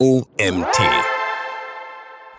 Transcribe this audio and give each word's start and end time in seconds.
OMT. 0.00 0.78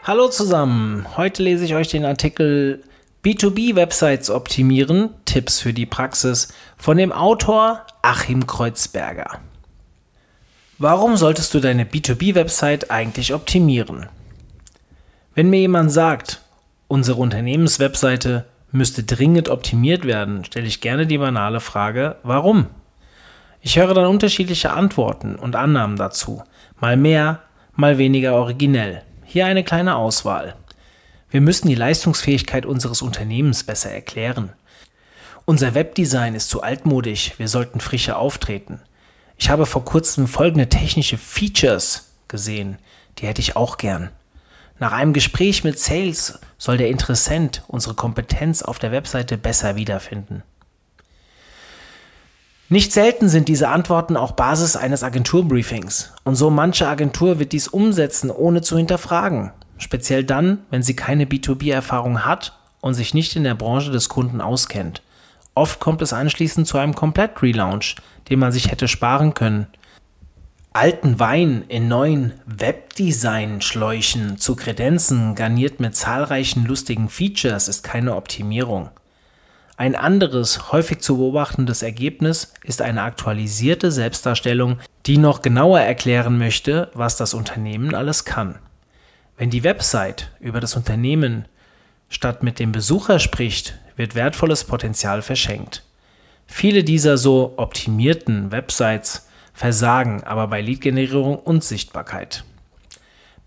Hallo 0.03 0.29
zusammen, 0.29 1.05
heute 1.17 1.43
lese 1.43 1.65
ich 1.65 1.75
euch 1.75 1.89
den 1.89 2.05
Artikel 2.05 2.85
B2B-Websites 3.21 4.29
optimieren, 4.29 5.09
Tipps 5.25 5.59
für 5.59 5.73
die 5.73 5.85
Praxis 5.85 6.53
von 6.77 6.95
dem 6.95 7.11
Autor 7.11 7.85
Achim 8.01 8.47
Kreuzberger. 8.47 9.41
Warum 10.77 11.17
solltest 11.17 11.53
du 11.53 11.59
deine 11.59 11.83
B2B-Website 11.83 12.91
eigentlich 12.91 13.33
optimieren? 13.33 14.07
Wenn 15.35 15.49
mir 15.49 15.59
jemand 15.59 15.91
sagt, 15.91 16.39
unsere 16.87 17.19
Unternehmenswebseite 17.19 18.45
müsste 18.71 19.03
dringend 19.03 19.49
optimiert 19.49 20.05
werden, 20.05 20.45
stelle 20.45 20.67
ich 20.67 20.79
gerne 20.79 21.07
die 21.07 21.17
banale 21.17 21.59
Frage, 21.59 22.15
warum? 22.23 22.67
Ich 23.59 23.77
höre 23.77 23.93
dann 23.93 24.05
unterschiedliche 24.05 24.71
Antworten 24.71 25.35
und 25.35 25.57
Annahmen 25.57 25.97
dazu, 25.97 26.41
mal 26.79 26.95
mehr, 26.95 27.41
mal 27.79 27.97
weniger 27.97 28.33
originell. 28.33 29.03
Hier 29.23 29.45
eine 29.45 29.63
kleine 29.63 29.95
Auswahl. 29.95 30.55
Wir 31.31 31.39
müssen 31.39 31.69
die 31.69 31.75
Leistungsfähigkeit 31.75 32.65
unseres 32.65 33.01
Unternehmens 33.01 33.63
besser 33.63 33.89
erklären. 33.89 34.51
Unser 35.45 35.73
Webdesign 35.75 36.35
ist 36.35 36.49
zu 36.49 36.61
altmodisch, 36.61 37.33
wir 37.37 37.47
sollten 37.47 37.79
frischer 37.79 38.19
auftreten. 38.19 38.81
Ich 39.37 39.49
habe 39.49 39.65
vor 39.65 39.85
kurzem 39.85 40.27
folgende 40.27 40.67
technische 40.67 41.17
Features 41.17 42.11
gesehen, 42.27 42.77
die 43.17 43.27
hätte 43.27 43.41
ich 43.41 43.55
auch 43.55 43.77
gern. 43.77 44.09
Nach 44.79 44.91
einem 44.91 45.13
Gespräch 45.13 45.63
mit 45.63 45.79
Sales 45.79 46.39
soll 46.57 46.77
der 46.77 46.89
Interessent 46.89 47.63
unsere 47.67 47.95
Kompetenz 47.95 48.61
auf 48.61 48.79
der 48.79 48.91
Webseite 48.91 49.37
besser 49.37 49.77
wiederfinden. 49.77 50.43
Nicht 52.71 52.93
selten 52.93 53.29
sind 53.29 53.47
diese 53.47 53.69
Antworten 53.69 54.15
auch 54.15 54.33
Basis 54.33 54.75
eines 54.75 55.03
Agenturbriefings. 55.03 56.13
Und 56.23 56.35
so 56.35 56.51
manche 56.51 56.87
Agentur 56.87 57.39
wird 57.39 57.51
dies 57.51 57.67
umsetzen, 57.67 58.29
ohne 58.29 58.61
zu 58.61 58.77
hinterfragen. 58.77 59.51
Speziell 59.79 60.23
dann, 60.23 60.59
wenn 60.69 60.83
sie 60.83 60.95
keine 60.95 61.25
B2B-Erfahrung 61.25 62.25
hat 62.25 62.59
und 62.79 62.93
sich 62.93 63.15
nicht 63.15 63.35
in 63.35 63.43
der 63.43 63.55
Branche 63.55 63.89
des 63.89 64.07
Kunden 64.07 64.39
auskennt. 64.39 65.01
Oft 65.55 65.79
kommt 65.79 66.03
es 66.03 66.13
anschließend 66.13 66.67
zu 66.67 66.77
einem 66.77 66.93
Komplett-Relaunch, 66.93 67.95
den 68.29 68.37
man 68.37 68.51
sich 68.51 68.69
hätte 68.69 68.87
sparen 68.87 69.33
können. 69.33 69.65
Alten 70.71 71.17
Wein 71.17 71.65
in 71.69 71.87
neuen 71.87 72.33
Webdesign-Schläuchen 72.45 74.37
zu 74.37 74.55
kredenzen, 74.55 75.33
garniert 75.33 75.79
mit 75.79 75.95
zahlreichen 75.95 76.65
lustigen 76.65 77.09
Features, 77.09 77.67
ist 77.67 77.81
keine 77.81 78.15
Optimierung. 78.15 78.89
Ein 79.79 79.95
anderes, 79.95 80.73
häufig 80.73 80.99
zu 80.99 81.15
beobachtendes 81.15 81.83
Ergebnis 81.83 82.51
ist 82.65 82.81
eine 82.81 83.03
aktualisierte 83.03 83.93
Selbstdarstellung, 83.93 84.79
die 85.05 85.17
noch 85.17 85.41
genauer 85.41 85.79
erklären 85.79 86.37
möchte, 86.37 86.91
was 86.93 87.15
das 87.15 87.33
Unternehmen 87.33 87.95
alles 87.95 88.25
kann. 88.25 88.59
Wenn 89.37 89.49
die 89.49 89.63
Website 89.63 90.31
über 90.41 90.59
das 90.59 90.75
Unternehmen 90.75 91.45
statt 92.09 92.43
mit 92.43 92.59
dem 92.59 92.73
Besucher 92.73 93.19
spricht, 93.19 93.79
wird 93.95 94.15
wertvolles 94.15 94.65
Potenzial 94.65 95.21
verschenkt. 95.21 95.85
Viele 96.45 96.83
dieser 96.83 97.17
so 97.17 97.53
optimierten 97.55 98.51
Websites 98.51 99.29
versagen 99.53 100.25
aber 100.25 100.47
bei 100.47 100.59
Lead-Generierung 100.59 101.39
und 101.39 101.63
Sichtbarkeit. 101.63 102.43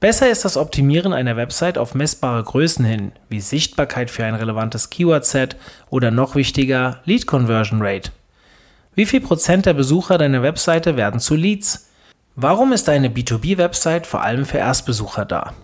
Besser 0.03 0.29
ist 0.29 0.45
das 0.45 0.57
Optimieren 0.57 1.13
einer 1.13 1.37
Website 1.37 1.79
auf 1.79 1.95
messbare 1.95 2.43
Größen 2.43 2.85
hin, 2.85 3.13
wie 3.29 3.41
Sichtbarkeit 3.41 4.11
für 4.11 4.25
ein 4.25 4.35
relevantes 4.35 4.91
Keyword-Set 4.91 5.55
oder 5.91 6.11
noch 6.11 6.35
wichtiger 6.35 7.01
Lead 7.05 7.29
Conversion 7.29 7.81
Rate. 7.81 8.11
Wie 8.97 9.07
viel 9.07 9.21
Prozent 9.21 9.65
der 9.65 9.75
Besucher 9.75 10.19
deiner 10.19 10.43
Webseite 10.43 10.97
werden 10.97 11.21
zu 11.21 11.37
Leads? 11.37 11.89
Warum 12.35 12.73
ist 12.73 12.89
eine 12.89 13.11
B2B-Website 13.11 14.09
vor 14.09 14.25
allem 14.25 14.45
für 14.45 14.59
Erstbesucher 14.59 15.25
da? 15.25 15.55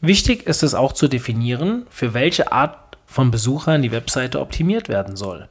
Wichtig 0.00 0.46
ist 0.46 0.62
es 0.62 0.72
auch 0.74 0.94
zu 0.94 1.06
definieren, 1.06 1.84
für 1.90 2.14
welche 2.14 2.50
Art 2.50 2.96
von 3.04 3.30
Besuchern 3.30 3.82
die 3.82 3.92
Webseite 3.92 4.40
optimiert 4.40 4.88
werden 4.88 5.16
soll. 5.16 5.50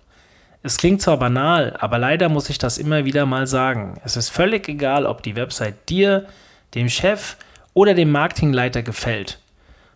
Es 0.63 0.77
klingt 0.77 1.03
zwar 1.03 1.17
banal, 1.17 1.77
aber 1.79 1.99
leider 1.99 2.27
muss 2.27 2.49
ich 2.49 2.57
das 2.57 2.79
immer 2.79 3.05
wieder 3.05 3.27
mal 3.27 3.45
sagen. 3.45 4.01
Es 4.03 4.17
ist 4.17 4.29
völlig 4.29 4.67
egal, 4.67 5.05
ob 5.05 5.21
die 5.21 5.35
Website 5.35 5.89
dir, 5.89 6.25
dem 6.73 6.89
Chef 6.89 7.37
oder 7.73 7.93
dem 7.93 8.11
Marketingleiter 8.11 8.83
gefällt. 8.83 9.39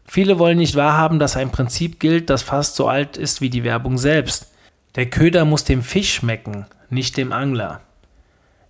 Viele 0.05 0.39
wollen 0.39 0.57
nicht 0.57 0.75
wahrhaben, 0.75 1.19
dass 1.19 1.35
ein 1.35 1.51
Prinzip 1.51 1.99
gilt, 1.99 2.29
das 2.29 2.41
fast 2.41 2.75
so 2.75 2.87
alt 2.87 3.17
ist 3.17 3.41
wie 3.41 3.49
die 3.49 3.63
Werbung 3.63 3.97
selbst. 3.97 4.51
Der 4.95 5.07
Köder 5.07 5.45
muss 5.45 5.63
dem 5.63 5.83
Fisch 5.83 6.13
schmecken, 6.13 6.65
nicht 6.89 7.17
dem 7.17 7.31
Angler. 7.31 7.81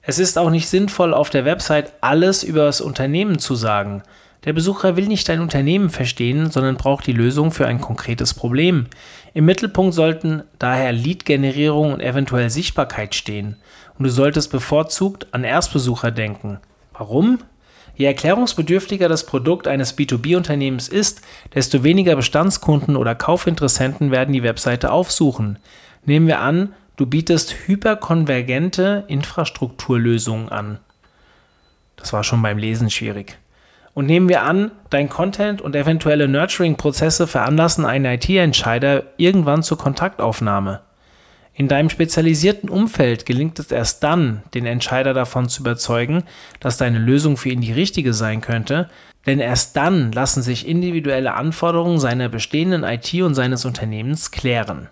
Es 0.01 0.19
ist 0.19 0.38
auch 0.38 0.50
nicht 0.50 0.68
sinnvoll, 0.68 1.13
auf 1.13 1.29
der 1.29 1.45
Website 1.45 1.94
alles 2.01 2.44
über 2.44 2.66
das 2.66 2.81
Unternehmen 2.81 3.40
zu 3.40 3.56
sagen. 3.56 4.03
Der 4.45 4.53
Besucher 4.53 4.95
will 4.95 5.07
nicht 5.07 5.28
dein 5.28 5.41
Unternehmen 5.41 5.89
verstehen, 5.89 6.50
sondern 6.50 6.78
braucht 6.78 7.06
die 7.06 7.13
Lösung 7.13 7.51
für 7.51 7.68
ein 7.68 7.81
konkretes 7.81 8.34
Problem. 8.34 8.88
Im 9.34 9.45
Mittelpunkt 9.45 9.94
sollten 9.94 10.44
daher 10.59 10.94
Lead-Generierung 10.94 11.94
und 11.94 12.00
eventuell 12.00 12.50
Sichtbarkeit 12.50 13.13
stehen. 13.13 13.57
Und 13.97 14.06
du 14.06 14.09
solltest 14.09 14.51
bevorzugt 14.51 15.28
an 15.31 15.44
Erstbesucher 15.44 16.12
denken. 16.12 16.59
Warum? 16.94 17.39
Je 17.97 18.05
erklärungsbedürftiger 18.05 19.09
das 19.09 19.25
Produkt 19.25 19.67
eines 19.67 19.97
B2B-Unternehmens 19.97 20.87
ist, 20.87 21.21
desto 21.55 21.83
weniger 21.83 22.15
Bestandskunden 22.15 22.95
oder 22.95 23.15
Kaufinteressenten 23.15 24.11
werden 24.11 24.33
die 24.33 24.43
Webseite 24.43 24.91
aufsuchen. 24.91 25.57
Nehmen 26.05 26.27
wir 26.27 26.39
an, 26.39 26.73
du 26.95 27.07
bietest 27.07 27.55
hyperkonvergente 27.65 29.03
Infrastrukturlösungen 29.07 30.49
an. 30.49 30.77
Das 31.95 32.13
war 32.13 32.23
schon 32.23 32.43
beim 32.43 32.59
Lesen 32.59 32.91
schwierig. 32.91 33.39
Und 33.95 34.05
nehmen 34.05 34.29
wir 34.29 34.43
an, 34.43 34.69
dein 34.91 35.09
Content 35.09 35.59
und 35.59 35.75
eventuelle 35.75 36.27
Nurturing-Prozesse 36.27 37.25
veranlassen 37.25 37.83
einen 37.83 38.05
IT-Entscheider 38.05 39.05
irgendwann 39.17 39.63
zur 39.63 39.79
Kontaktaufnahme. 39.79 40.81
In 41.59 41.68
deinem 41.68 41.90
spezialisierten 41.90 42.69
Umfeld 42.69 43.25
gelingt 43.25 43.57
es 43.57 43.72
erst 43.72 44.03
dann, 44.03 44.44
den 44.53 44.68
Entscheider 44.68 45.16
davon 45.16 45.50
zu 45.50 45.63
überzeugen, 45.63 46.23
dass 46.59 46.78
deine 46.78 47.00
Lösung 47.00 47.35
für 47.35 47.50
ihn 47.50 47.62
die 47.62 47.73
richtige 47.73 48.13
sein 48.13 48.41
könnte, 48.41 48.90
denn 49.25 49.40
erst 49.40 49.75
dann 49.75 50.12
lassen 50.12 50.44
sich 50.44 50.68
individuelle 50.68 51.34
Anforderungen 51.34 51.97
seiner 51.97 52.29
bestehenden 52.29 52.84
IT 52.84 53.12
und 53.23 53.34
seines 53.34 53.66
Unternehmens 53.66 54.29
klären. 54.29 54.88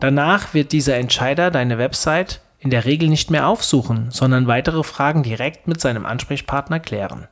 Danach 0.00 0.54
wird 0.54 0.72
dieser 0.72 0.96
Entscheider 0.96 1.52
deine 1.52 1.78
Website 1.78 2.40
in 2.58 2.70
der 2.70 2.84
Regel 2.84 3.08
nicht 3.08 3.30
mehr 3.30 3.46
aufsuchen, 3.46 4.08
sondern 4.10 4.48
weitere 4.48 4.82
Fragen 4.82 5.22
direkt 5.22 5.68
mit 5.68 5.80
seinem 5.80 6.04
Ansprechpartner 6.04 6.80
klären. 6.80 7.28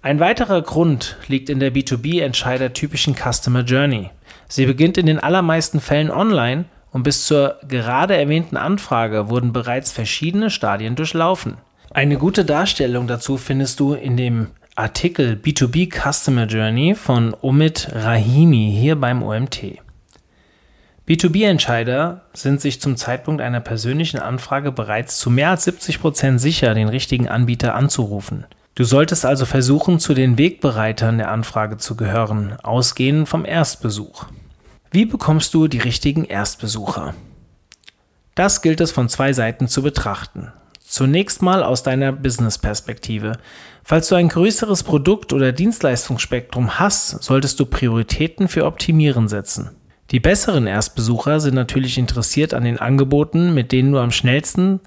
Ein 0.00 0.18
weiterer 0.18 0.62
Grund 0.62 1.18
liegt 1.28 1.50
in 1.50 1.60
der 1.60 1.74
B2B-Entscheider 1.74 2.72
typischen 2.72 3.14
Customer 3.14 3.60
Journey. 3.60 4.08
Sie 4.48 4.64
beginnt 4.64 4.96
in 4.96 5.04
den 5.04 5.20
allermeisten 5.20 5.80
Fällen 5.80 6.10
online 6.10 6.64
und 6.94 7.02
bis 7.02 7.26
zur 7.26 7.56
gerade 7.66 8.16
erwähnten 8.16 8.56
Anfrage 8.56 9.28
wurden 9.28 9.52
bereits 9.52 9.90
verschiedene 9.90 10.48
Stadien 10.48 10.94
durchlaufen. 10.94 11.56
Eine 11.92 12.18
gute 12.18 12.44
Darstellung 12.44 13.08
dazu 13.08 13.36
findest 13.36 13.80
du 13.80 13.94
in 13.94 14.16
dem 14.16 14.46
Artikel 14.76 15.34
B2B 15.34 15.90
Customer 15.92 16.46
Journey 16.46 16.94
von 16.94 17.34
Omid 17.40 17.88
Rahimi 17.92 18.72
hier 18.78 18.94
beim 18.94 19.24
OMT. 19.24 19.78
B2B-Entscheider 21.08 22.22
sind 22.32 22.60
sich 22.60 22.80
zum 22.80 22.96
Zeitpunkt 22.96 23.42
einer 23.42 23.60
persönlichen 23.60 24.20
Anfrage 24.20 24.70
bereits 24.70 25.18
zu 25.18 25.30
mehr 25.30 25.50
als 25.50 25.64
70 25.64 26.00
Prozent 26.00 26.40
sicher, 26.40 26.74
den 26.74 26.88
richtigen 26.88 27.28
Anbieter 27.28 27.74
anzurufen. 27.74 28.46
Du 28.76 28.84
solltest 28.84 29.26
also 29.26 29.46
versuchen, 29.46 29.98
zu 29.98 30.14
den 30.14 30.38
Wegbereitern 30.38 31.18
der 31.18 31.32
Anfrage 31.32 31.76
zu 31.76 31.96
gehören, 31.96 32.56
ausgehend 32.62 33.28
vom 33.28 33.44
Erstbesuch. 33.44 34.26
Wie 34.94 35.06
bekommst 35.06 35.52
du 35.54 35.66
die 35.66 35.80
richtigen 35.80 36.24
Erstbesucher? 36.24 37.16
Das 38.36 38.62
gilt 38.62 38.80
es 38.80 38.92
von 38.92 39.08
zwei 39.08 39.32
Seiten 39.32 39.66
zu 39.66 39.82
betrachten. 39.82 40.52
Zunächst 40.78 41.42
mal 41.42 41.64
aus 41.64 41.82
deiner 41.82 42.12
Business-Perspektive. 42.12 43.32
Falls 43.82 44.06
du 44.06 44.14
ein 44.14 44.28
größeres 44.28 44.84
Produkt- 44.84 45.32
oder 45.32 45.50
Dienstleistungsspektrum 45.50 46.78
hast, 46.78 47.24
solltest 47.24 47.58
du 47.58 47.66
Prioritäten 47.66 48.46
für 48.46 48.66
Optimieren 48.66 49.26
setzen. 49.26 49.70
Die 50.12 50.20
besseren 50.20 50.68
Erstbesucher 50.68 51.40
sind 51.40 51.54
natürlich 51.54 51.98
interessiert 51.98 52.54
an 52.54 52.62
den 52.62 52.78
Angeboten, 52.78 53.52
mit 53.52 53.72
denen 53.72 53.90
du 53.90 53.98
am 53.98 54.12
schnellsten 54.12 54.78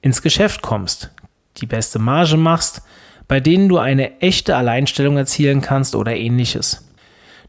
ins 0.00 0.20
Geschäft 0.20 0.62
kommst, 0.62 1.12
die 1.58 1.66
beste 1.66 2.00
Marge 2.00 2.36
machst, 2.36 2.82
bei 3.28 3.38
denen 3.38 3.68
du 3.68 3.78
eine 3.78 4.20
echte 4.20 4.56
Alleinstellung 4.56 5.16
erzielen 5.16 5.60
kannst 5.60 5.94
oder 5.94 6.16
ähnliches. 6.16 6.83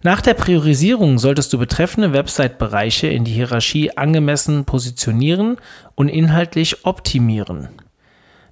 Nach 0.05 0.21
der 0.21 0.35
Priorisierung 0.35 1.17
solltest 1.17 1.51
du 1.51 1.57
betreffende 1.57 2.13
Website-Bereiche 2.13 3.07
in 3.07 3.23
die 3.23 3.31
Hierarchie 3.31 3.97
angemessen 3.97 4.63
positionieren 4.63 5.57
und 5.95 6.09
inhaltlich 6.09 6.85
optimieren. 6.85 7.69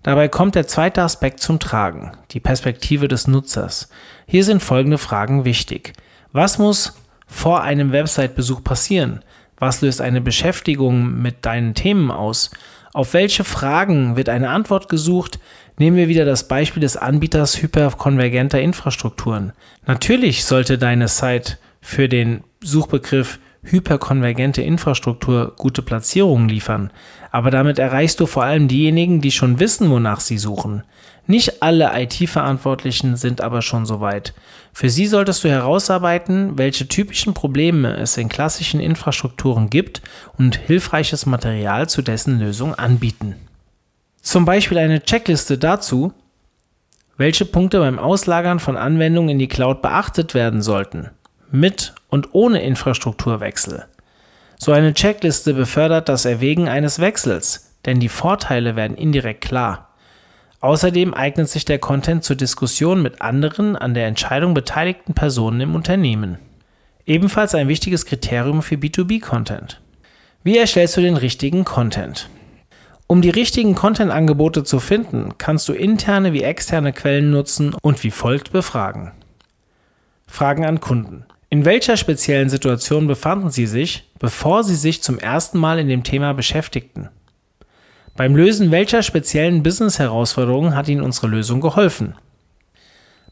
Dabei 0.01 0.29
kommt 0.29 0.55
der 0.55 0.65
zweite 0.65 1.03
Aspekt 1.03 1.41
zum 1.41 1.59
Tragen, 1.59 2.13
die 2.31 2.39
Perspektive 2.39 3.07
des 3.07 3.27
Nutzers. 3.27 3.89
Hier 4.25 4.44
sind 4.44 4.63
folgende 4.63 4.97
Fragen 4.97 5.45
wichtig. 5.45 5.94
Was 6.31 6.57
muss 6.57 6.95
vor 7.27 7.61
einem 7.61 7.91
Website-Besuch 7.91 8.63
passieren? 8.63 9.19
Was 9.57 9.81
löst 9.81 10.01
eine 10.01 10.21
Beschäftigung 10.21 11.21
mit 11.21 11.45
deinen 11.45 11.75
Themen 11.75 12.09
aus? 12.09 12.50
Auf 12.95 13.13
welche 13.13 13.44
Fragen 13.44 14.15
wird 14.15 14.27
eine 14.27 14.50
Antwort 14.50 14.89
gesucht? 14.89 15.38
Nehmen 15.77 15.97
wir 15.97 16.07
wieder 16.07 16.25
das 16.25 16.47
Beispiel 16.47 16.81
des 16.81 16.97
Anbieters 16.97 17.61
hyperkonvergenter 17.61 18.61
Infrastrukturen. 18.61 19.53
Natürlich 19.85 20.45
sollte 20.45 20.77
deine 20.77 21.07
Site 21.07 21.57
für 21.81 22.07
den 22.07 22.43
Suchbegriff 22.61 23.39
hyperkonvergente 23.63 24.61
Infrastruktur 24.61 25.53
gute 25.57 25.81
Platzierungen 25.81 26.49
liefern, 26.49 26.91
aber 27.31 27.49
damit 27.49 27.79
erreichst 27.79 28.19
du 28.19 28.25
vor 28.25 28.43
allem 28.43 28.67
diejenigen, 28.67 29.21
die 29.21 29.31
schon 29.31 29.59
wissen, 29.59 29.89
wonach 29.89 30.19
sie 30.19 30.37
suchen. 30.37 30.83
Nicht 31.25 31.63
alle 31.63 31.91
IT-Verantwortlichen 31.95 33.15
sind 33.15 33.39
aber 33.39 33.61
schon 33.61 33.85
so 33.85 34.01
weit. 34.01 34.33
Für 34.73 34.89
sie 34.89 35.07
solltest 35.07 35.43
du 35.43 35.49
herausarbeiten, 35.49 36.57
welche 36.57 36.87
typischen 36.87 37.33
Probleme 37.33 37.95
es 37.95 38.17
in 38.17 38.27
klassischen 38.27 38.81
Infrastrukturen 38.81 39.69
gibt 39.69 40.01
und 40.37 40.57
hilfreiches 40.57 41.25
Material 41.25 41.87
zu 41.87 42.01
dessen 42.01 42.39
Lösung 42.39 42.75
anbieten. 42.75 43.35
Zum 44.23 44.45
Beispiel 44.45 44.77
eine 44.77 45.03
Checkliste 45.03 45.57
dazu, 45.57 46.13
welche 47.17 47.43
Punkte 47.45 47.79
beim 47.79 47.99
Auslagern 47.99 48.59
von 48.59 48.77
Anwendungen 48.77 49.31
in 49.31 49.37
die 49.37 49.49
Cloud 49.49 49.81
beachtet 49.81 50.33
werden 50.33 50.61
sollten, 50.61 51.09
mit 51.51 51.93
und 52.09 52.33
ohne 52.33 52.63
Infrastrukturwechsel. 52.63 53.85
So 54.57 54.71
eine 54.71 54.93
Checkliste 54.93 55.53
befördert 55.53 56.07
das 56.07 56.23
Erwägen 56.23 56.69
eines 56.69 56.99
Wechsels, 56.99 57.73
denn 57.85 57.99
die 57.99 58.09
Vorteile 58.09 58.77
werden 58.77 58.95
indirekt 58.95 59.41
klar. 59.41 59.89
Außerdem 60.61 61.13
eignet 61.13 61.49
sich 61.49 61.65
der 61.65 61.79
Content 61.79 62.23
zur 62.23 62.37
Diskussion 62.37 63.01
mit 63.01 63.21
anderen 63.21 63.75
an 63.75 63.93
der 63.93 64.07
Entscheidung 64.07 64.53
beteiligten 64.53 65.13
Personen 65.13 65.59
im 65.59 65.75
Unternehmen. 65.75 66.39
Ebenfalls 67.05 67.53
ein 67.55 67.67
wichtiges 67.67 68.05
Kriterium 68.05 68.63
für 68.63 68.75
B2B-Content. 68.75 69.81
Wie 70.43 70.57
erstellst 70.57 70.95
du 70.95 71.01
den 71.01 71.17
richtigen 71.17 71.65
Content? 71.65 72.29
Um 73.13 73.21
die 73.21 73.30
richtigen 73.30 73.75
Content-Angebote 73.75 74.63
zu 74.63 74.80
finden, 74.80 75.38
kannst 75.38 75.69
du 75.69 75.74
interne 75.74 76.33
wie 76.33 76.42
externe 76.42 76.94
Quellen 76.94 77.30
nutzen 77.30 77.75
und 77.80 78.04
wie 78.04 78.10
folgt 78.10 78.51
befragen. 78.51 79.12
Fragen 80.25 80.65
an 80.65 80.80
Kunden. 80.80 81.24
In 81.51 81.63
welcher 81.63 81.95
speziellen 81.95 82.50
Situation 82.50 83.06
befanden 83.06 83.51
Sie 83.51 83.68
sich, 83.68 84.10
bevor 84.18 84.63
Sie 84.63 84.74
sich 84.74 85.04
zum 85.04 85.19
ersten 85.19 85.60
Mal 85.60 85.77
in 85.77 85.89
dem 85.89 86.04
Thema 86.04 86.33
beschäftigten? 86.33 87.10
Beim 88.15 88.36
Lösen 88.36 88.71
welcher 88.71 89.04
speziellen 89.04 89.62
Business-Herausforderungen 89.62 90.75
hat 90.75 90.89
Ihnen 90.89 91.04
unsere 91.04 91.27
Lösung 91.27 91.62
geholfen? 91.62 92.15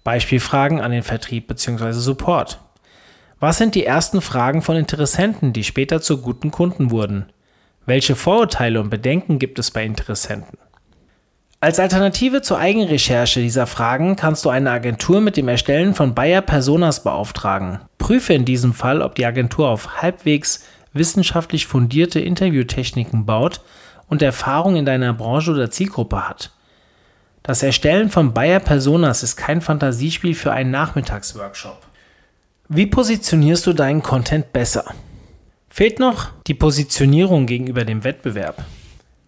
Beispielfragen 0.04 0.80
an 0.80 0.92
den 0.92 1.02
Vertrieb 1.02 1.48
bzw. 1.48 1.94
Support. 1.94 2.60
Was 3.40 3.58
sind 3.58 3.74
die 3.74 3.88
ersten 3.88 4.22
Fragen 4.22 4.62
von 4.62 4.76
Interessenten, 4.76 5.54
die 5.54 5.64
später 5.64 6.02
zu 6.02 6.22
guten 6.22 6.52
Kunden 6.52 6.92
wurden? 6.92 7.26
Welche 7.86 8.16
Vorurteile 8.16 8.80
und 8.80 8.90
Bedenken 8.90 9.40
gibt 9.40 9.58
es 9.58 9.72
bei 9.72 9.84
Interessenten? 9.84 10.58
Als 11.60 11.80
Alternative 11.80 12.42
zur 12.42 12.60
Eigenrecherche 12.60 13.40
dieser 13.40 13.68
Fragen 13.68 14.16
kannst 14.16 14.46
du 14.46 14.50
eine 14.50 14.72
Agentur 14.72 15.22
mit 15.22 15.38
dem 15.38 15.48
Erstellen 15.48 15.94
von 15.94 16.16
Bayer 16.16 16.42
Personas 16.42 17.04
beauftragen. 17.04 17.80
Prüfe 17.98 18.34
in 18.34 18.46
diesem 18.46 18.74
Fall, 18.74 19.02
ob 19.02 19.16
die 19.16 19.26
Agentur 19.26 19.70
auf 19.70 20.02
halbwegs 20.02 20.64
wissenschaftlich 20.94 21.68
fundierte 21.68 22.20
Interviewtechniken 22.20 23.26
baut 23.26 23.62
und 24.08 24.22
Erfahrung 24.22 24.76
in 24.76 24.86
deiner 24.86 25.14
Branche 25.14 25.52
oder 25.52 25.72
Zielgruppe 25.72 26.28
hat. 26.28 26.52
Das 27.44 27.64
Erstellen 27.64 28.10
von 28.10 28.34
Bayer 28.34 28.60
Personas 28.60 29.24
ist 29.24 29.36
kein 29.36 29.62
Fantasiespiel 29.62 30.36
für 30.36 30.52
einen 30.52 30.72
Nachmittagsworkshop. 30.72 31.82
Wie 32.70 32.86
positionierst 32.86 33.66
du 33.66 33.74
deinen 33.74 34.04
Content 34.04 34.54
besser? 34.54 34.86
Fehlt 35.74 36.00
noch 36.00 36.32
die 36.48 36.54
Positionierung 36.54 37.46
gegenüber 37.46 37.86
dem 37.86 38.04
Wettbewerb. 38.04 38.66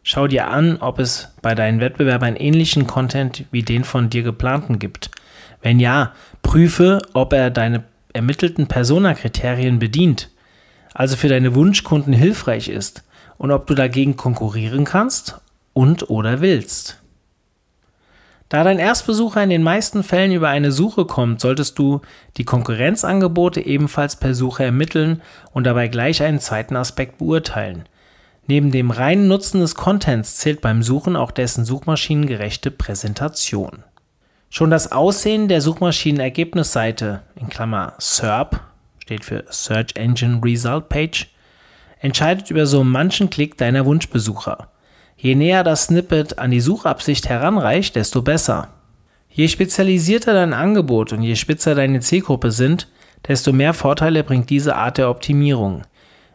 Schau 0.04 0.28
dir 0.28 0.50
an, 0.50 0.76
ob 0.82 1.00
es 1.00 1.30
bei 1.42 1.56
deinen 1.56 1.80
Wettbewerbern 1.80 2.36
ähnlichen 2.36 2.86
Content 2.86 3.46
wie 3.52 3.64
den 3.64 3.86
von 3.86 4.10
dir 4.10 4.24
geplanten 4.24 4.78
gibt. 4.78 5.10
Wenn 5.62 5.80
ja, 5.80 6.12
prüfe, 6.42 7.02
ob 7.14 7.32
er 7.32 7.50
deine 7.50 7.86
ermittelten 8.12 8.68
Persona-Kriterien 8.68 9.80
bedient, 9.80 10.32
also 10.94 11.16
für 11.16 11.30
deine 11.30 11.56
Wunschkunden 11.56 12.12
hilfreich 12.12 12.68
ist 12.68 13.06
und 13.38 13.52
ob 13.52 13.66
du 13.66 13.74
dagegen 13.74 14.18
konkurrieren 14.18 14.84
kannst 14.84 15.40
und 15.72 16.10
oder 16.10 16.42
willst. 16.42 17.02
Da 18.54 18.64
dein 18.64 18.78
Erstbesucher 18.78 19.42
in 19.42 19.50
den 19.50 19.64
meisten 19.64 20.04
Fällen 20.04 20.32
über 20.32 20.50
eine 20.50 20.72
Suche 20.72 21.06
kommt, 21.06 21.42
solltest 21.42 21.80
du 21.80 22.02
die 22.38 22.44
Konkurrenzangebote 22.44 23.66
ebenfalls 23.66 24.16
per 24.16 24.36
Suche 24.36 24.64
ermitteln 24.64 25.24
und 25.54 25.64
dabei 25.64 25.88
gleich 25.88 26.22
einen 26.22 26.40
zweiten 26.40 26.76
Aspekt 26.76 27.18
beurteilen. 27.18 27.90
Neben 28.46 28.70
dem 28.70 28.92
reinen 28.92 29.28
Nutzen 29.28 29.60
des 29.60 29.74
Contents 29.74 30.38
zählt 30.38 30.62
beim 30.62 30.84
Suchen 30.84 31.16
auch 31.16 31.32
dessen 31.32 31.66
suchmaschinengerechte 31.66 32.70
Präsentation. 32.70 33.84
Schon 34.52 34.70
das 34.70 34.92
Aussehen 34.92 35.48
der 35.48 35.60
Suchmaschinenergebnisseite 35.62 37.24
in 37.34 37.50
Klammer 37.50 37.94
SERP 37.98 38.60
steht 39.00 39.26
für 39.26 39.46
Search 39.50 39.96
Engine 39.96 40.42
Result 40.46 40.90
Page 40.90 41.28
entscheidet 42.02 42.52
über 42.52 42.68
so 42.68 42.84
manchen 42.84 43.32
Klick 43.32 43.58
deiner 43.58 43.84
Wunschbesucher. 43.88 44.68
Je 45.24 45.36
näher 45.36 45.64
das 45.64 45.86
Snippet 45.86 46.38
an 46.38 46.52
die 46.52 46.60
Suchabsicht 46.60 47.30
heranreicht, 47.30 47.96
desto 47.96 48.22
besser. 48.22 48.68
Je 49.30 49.48
spezialisierter 49.48 50.34
dein 50.34 50.52
Angebot 50.52 51.14
und 51.14 51.22
je 51.22 51.38
spitzer 51.38 51.76
deine 51.76 52.02
Zielgruppe 52.02 52.52
sind, 52.52 52.90
desto 53.26 53.54
mehr 53.54 53.74
Vorteile 53.74 54.26
bringt 54.26 54.50
diese 54.50 54.76
Art 54.76 54.98
der 54.98 55.10
Optimierung. 55.10 55.84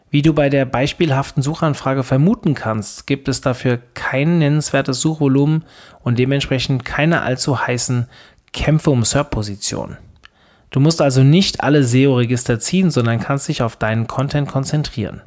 Wie 0.09 0.23
du 0.23 0.33
bei 0.33 0.49
der 0.49 0.65
beispielhaften 0.65 1.43
Suchanfrage 1.43 2.01
vermuten 2.01 2.55
kannst, 2.55 3.05
gibt 3.05 3.27
es 3.27 3.41
dafür 3.41 3.77
kein 3.93 4.39
nennenswertes 4.39 5.01
Suchvolumen 5.01 5.65
und 6.01 6.17
dementsprechend 6.17 6.83
keine 6.83 7.21
allzu 7.21 7.67
heißen 7.67 8.07
Kämpfe 8.53 8.89
um 8.89 9.05
SERP-Positionen. 9.05 9.97
Du 10.71 10.79
musst 10.79 10.99
also 10.99 11.21
nicht 11.21 11.61
alle 11.61 11.83
SEO-Register 11.83 12.59
ziehen, 12.59 12.89
sondern 12.89 13.19
kannst 13.19 13.49
dich 13.49 13.61
auf 13.61 13.75
deinen 13.75 14.07
Content 14.07 14.49
konzentrieren. 14.49 15.21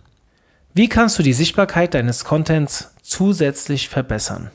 Wie 0.75 0.89
kannst 0.89 1.17
du 1.17 1.23
die 1.23 1.33
Sichtbarkeit 1.33 1.95
deines 1.95 2.25
Contents 2.25 2.92
zusätzlich 3.13 3.89
verbessern? 3.89 4.51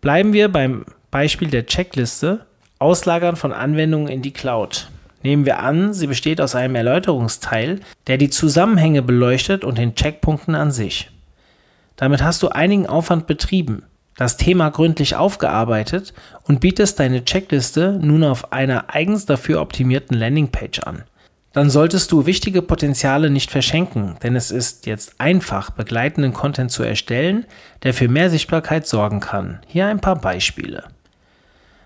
Bleiben 0.00 0.32
wir 0.32 0.48
beim 0.48 0.84
Beispiel 1.10 1.48
der 1.48 1.66
Checkliste 1.66 2.44
Auslagern 2.80 3.36
von 3.36 3.52
Anwendungen 3.52 4.08
in 4.08 4.20
die 4.20 4.32
Cloud. 4.32 4.90
Nehmen 5.22 5.46
wir 5.46 5.60
an, 5.60 5.94
sie 5.94 6.08
besteht 6.08 6.40
aus 6.40 6.54
einem 6.54 6.74
Erläuterungsteil, 6.74 7.80
der 8.08 8.18
die 8.18 8.28
Zusammenhänge 8.28 9.00
beleuchtet 9.00 9.64
und 9.64 9.78
den 9.78 9.94
Checkpunkten 9.94 10.54
an 10.54 10.70
sich. 10.70 11.10
Damit 11.96 12.22
hast 12.22 12.42
du 12.42 12.48
einigen 12.48 12.86
Aufwand 12.86 13.26
betrieben, 13.26 13.84
das 14.16 14.36
Thema 14.36 14.70
gründlich 14.70 15.14
aufgearbeitet 15.14 16.12
und 16.42 16.60
bietest 16.60 16.98
deine 16.98 17.24
Checkliste 17.24 17.98
nun 18.02 18.24
auf 18.24 18.52
einer 18.52 18.92
eigens 18.92 19.24
dafür 19.24 19.62
optimierten 19.62 20.18
Landingpage 20.18 20.80
an 20.80 21.04
dann 21.54 21.70
solltest 21.70 22.10
du 22.10 22.26
wichtige 22.26 22.62
Potenziale 22.62 23.30
nicht 23.30 23.50
verschenken, 23.50 24.16
denn 24.22 24.34
es 24.36 24.50
ist 24.50 24.86
jetzt 24.86 25.14
einfach, 25.18 25.70
begleitenden 25.70 26.32
Content 26.32 26.72
zu 26.72 26.82
erstellen, 26.82 27.46
der 27.84 27.94
für 27.94 28.08
mehr 28.08 28.28
Sichtbarkeit 28.28 28.86
sorgen 28.86 29.20
kann. 29.20 29.60
Hier 29.68 29.86
ein 29.86 30.00
paar 30.00 30.20
Beispiele. 30.20 30.84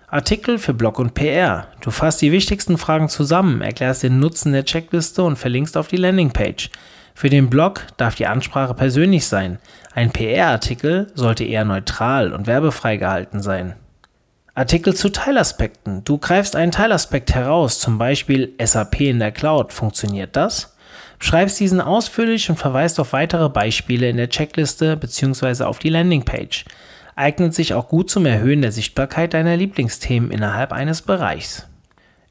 Artikel 0.07 0.57
für 0.57 0.73
Blog 0.73 0.97
und 0.97 1.13
PR. 1.13 1.67
Du 1.81 1.91
fasst 1.91 2.19
die 2.23 2.31
wichtigsten 2.31 2.79
Fragen 2.79 3.09
zusammen, 3.09 3.61
erklärst 3.61 4.01
den 4.01 4.19
Nutzen 4.19 4.53
der 4.53 4.65
Checkliste 4.65 5.21
und 5.21 5.37
verlinkst 5.37 5.77
auf 5.77 5.87
die 5.87 5.97
Landingpage. 5.97 6.71
Für 7.13 7.29
den 7.29 7.51
Blog 7.51 7.85
darf 7.97 8.15
die 8.15 8.25
Ansprache 8.25 8.73
persönlich 8.73 9.27
sein. 9.27 9.59
Ein 9.93 10.09
PR-Artikel 10.09 11.11
sollte 11.13 11.43
eher 11.43 11.63
neutral 11.63 12.33
und 12.33 12.47
werbefrei 12.47 12.97
gehalten 12.97 13.43
sein. 13.43 13.75
Artikel 14.55 14.95
zu 14.95 15.09
Teilaspekten. 15.09 16.03
Du 16.03 16.17
greifst 16.17 16.55
einen 16.55 16.71
Teilaspekt 16.71 17.33
heraus, 17.33 17.79
zum 17.79 17.97
Beispiel 17.97 18.53
SAP 18.61 19.01
in 19.01 19.19
der 19.19 19.31
Cloud. 19.31 19.71
Funktioniert 19.71 20.35
das? 20.35 20.75
Schreibst 21.19 21.59
diesen 21.59 21.81
ausführlich 21.81 22.49
und 22.49 22.57
verweist 22.57 22.99
auf 22.99 23.13
weitere 23.13 23.49
Beispiele 23.49 24.09
in 24.09 24.17
der 24.17 24.29
Checkliste 24.29 24.97
bzw. 24.97 25.63
auf 25.63 25.79
die 25.79 25.89
Landingpage. 25.89 26.65
Eignet 27.15 27.53
sich 27.53 27.73
auch 27.73 27.89
gut 27.89 28.09
zum 28.09 28.25
Erhöhen 28.25 28.61
der 28.61 28.71
Sichtbarkeit 28.71 29.33
deiner 29.33 29.57
Lieblingsthemen 29.57 30.31
innerhalb 30.31 30.71
eines 30.71 31.01
Bereichs. 31.01 31.67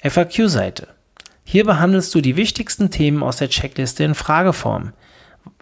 FAQ-Seite. 0.02 0.88
Hier 1.44 1.64
behandelst 1.64 2.14
du 2.14 2.20
die 2.20 2.36
wichtigsten 2.36 2.90
Themen 2.90 3.22
aus 3.22 3.36
der 3.36 3.48
Checkliste 3.48 4.04
in 4.04 4.14
Frageform. 4.14 4.92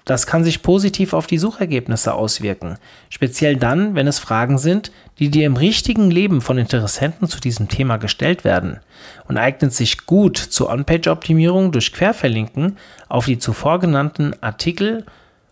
Das 0.07 0.25
kann 0.25 0.45
sich 0.45 0.63
positiv 0.63 1.13
auf 1.15 1.27
die 1.27 1.37
Suchergebnisse 1.37 2.15
auswirken, 2.15 2.79
speziell 3.11 3.57
dann, 3.57 3.97
wenn 3.97 4.07
es 4.07 4.21
Fragen 4.21 4.57
sind, 4.57 4.93
die 5.19 5.31
dir 5.31 5.47
im 5.47 5.57
richtigen 5.57 6.13
Leben 6.13 6.41
von 6.41 6.59
Interessenten 6.59 7.27
zu 7.29 7.41
diesem 7.41 7.69
Thema 7.69 7.97
gestellt 7.97 8.45
werden 8.45 8.79
und 9.27 9.37
eignet 9.37 9.75
sich 9.75 10.07
gut 10.07 10.39
zur 10.39 10.71
On-Page-Optimierung 10.71 11.73
durch 11.73 11.93
Querverlinken 11.93 12.79
auf 13.09 13.27
die 13.27 13.39
zuvor 13.39 13.81
genannten 13.81 14.33
Artikel 14.41 15.05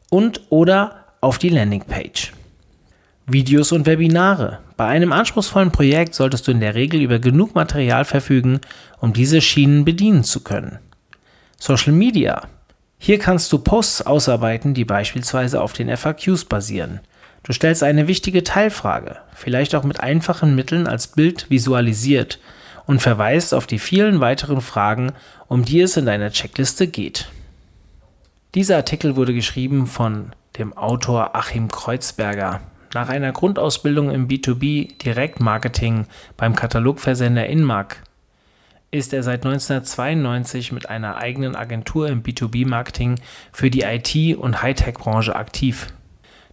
und 0.08 0.42
oder 0.50 1.04
auf 1.20 1.38
die 1.38 1.48
Landingpage. 1.48 2.32
Videos 3.26 3.72
und 3.72 3.86
Webinare. 3.86 4.60
Bei 4.76 4.86
einem 4.86 5.12
anspruchsvollen 5.12 5.72
Projekt 5.72 6.14
solltest 6.14 6.46
du 6.46 6.52
in 6.52 6.60
der 6.60 6.76
Regel 6.76 7.00
über 7.00 7.18
genug 7.18 7.56
Material 7.56 8.04
verfügen, 8.04 8.60
um 9.00 9.12
diese 9.12 9.40
Schienen 9.40 9.84
bedienen 9.84 10.22
zu 10.22 10.44
können. 10.44 10.78
Social 11.58 11.92
Media. 11.92 12.42
Hier 12.98 13.18
kannst 13.18 13.52
du 13.52 13.58
Posts 13.58 14.02
ausarbeiten, 14.02 14.74
die 14.74 14.84
beispielsweise 14.84 15.60
auf 15.60 15.72
den 15.72 15.94
FAQs 15.94 16.46
basieren. 16.46 17.00
Du 17.42 17.52
stellst 17.52 17.82
eine 17.82 18.08
wichtige 18.08 18.42
Teilfrage, 18.42 19.18
vielleicht 19.34 19.74
auch 19.74 19.84
mit 19.84 20.00
einfachen 20.00 20.54
Mitteln 20.54 20.86
als 20.86 21.08
Bild 21.08 21.50
visualisiert 21.50 22.38
und 22.86 23.02
verweist 23.02 23.52
auf 23.52 23.66
die 23.66 23.78
vielen 23.78 24.20
weiteren 24.20 24.62
Fragen, 24.62 25.12
um 25.48 25.64
die 25.64 25.80
es 25.80 25.96
in 25.96 26.06
deiner 26.06 26.30
Checkliste 26.30 26.86
geht. 26.86 27.28
Dieser 28.54 28.76
Artikel 28.76 29.16
wurde 29.16 29.34
geschrieben 29.34 29.86
von 29.86 30.32
dem 30.58 30.76
Autor 30.76 31.34
Achim 31.34 31.68
Kreuzberger. 31.68 32.60
Nach 32.94 33.08
einer 33.08 33.32
Grundausbildung 33.32 34.10
im 34.10 34.28
B2B 34.28 34.96
Direktmarketing 35.02 36.06
beim 36.36 36.54
Katalogversender 36.54 37.46
Inmark 37.46 38.02
ist 38.94 39.12
er 39.12 39.24
seit 39.24 39.44
1992 39.44 40.70
mit 40.70 40.88
einer 40.88 41.16
eigenen 41.16 41.56
Agentur 41.56 42.08
im 42.08 42.22
B2B-Marketing 42.22 43.20
für 43.52 43.68
die 43.68 43.82
IT- 43.82 44.36
und 44.36 44.62
Hightech-Branche 44.62 45.34
aktiv. 45.34 45.88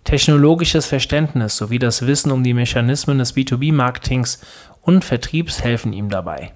Technologisches 0.03 0.87
Verständnis 0.87 1.55
sowie 1.55 1.77
das 1.77 2.07
Wissen 2.07 2.31
um 2.31 2.43
die 2.43 2.55
Mechanismen 2.55 3.19
des 3.19 3.35
B2B-Marketings 3.35 4.41
und 4.81 5.05
Vertriebs 5.05 5.63
helfen 5.63 5.93
ihm 5.93 6.09
dabei. 6.09 6.51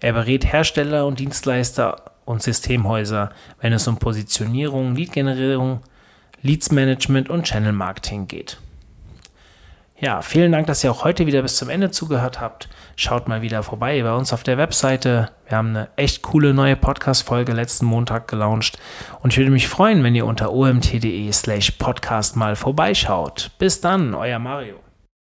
Er 0.00 0.12
berät 0.12 0.44
Hersteller 0.52 1.06
und 1.06 1.18
Dienstleister 1.18 2.12
und 2.26 2.42
Systemhäuser, 2.42 3.30
wenn 3.62 3.72
es 3.72 3.88
um 3.88 3.96
Positionierung, 3.96 4.94
Lead-Generierung, 4.94 5.80
Leads-Management 6.42 7.30
und 7.30 7.44
Channel-Marketing 7.44 8.26
geht. 8.26 8.58
Ja, 9.96 10.22
vielen 10.22 10.50
Dank, 10.50 10.66
dass 10.66 10.82
ihr 10.82 10.90
auch 10.90 11.04
heute 11.04 11.26
wieder 11.26 11.42
bis 11.42 11.56
zum 11.56 11.68
Ende 11.68 11.90
zugehört 11.90 12.40
habt. 12.40 12.68
Schaut 12.96 13.28
mal 13.28 13.42
wieder 13.42 13.62
vorbei 13.62 14.02
bei 14.02 14.12
uns 14.12 14.32
auf 14.32 14.42
der 14.42 14.58
Webseite. 14.58 15.30
Wir 15.46 15.56
haben 15.56 15.68
eine 15.68 15.88
echt 15.96 16.22
coole 16.22 16.52
neue 16.52 16.76
Podcast-Folge 16.76 17.52
letzten 17.52 17.86
Montag 17.86 18.26
gelauncht. 18.26 18.78
Und 19.22 19.32
ich 19.32 19.38
würde 19.38 19.52
mich 19.52 19.68
freuen, 19.68 20.02
wenn 20.02 20.16
ihr 20.16 20.26
unter 20.26 20.52
omt.de 20.52 21.30
slash 21.32 21.72
podcast 21.72 22.34
mal 22.34 22.56
vorbeischaut. 22.56 23.52
Bis 23.58 23.80
dann, 23.80 24.14
euer 24.14 24.40
Mario. 24.40 24.83